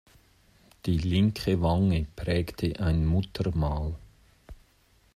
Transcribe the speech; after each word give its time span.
Die 0.87 0.97
linke 0.97 1.61
Wange 1.61 2.07
prägte 2.15 2.79
ein 2.79 3.05
Muttermal. 3.05 3.93